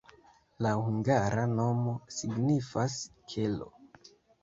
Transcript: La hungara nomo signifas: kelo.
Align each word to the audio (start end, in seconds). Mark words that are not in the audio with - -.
La 0.65 0.71
hungara 0.85 1.45
nomo 1.53 1.95
signifas: 2.17 2.99
kelo. 3.37 3.73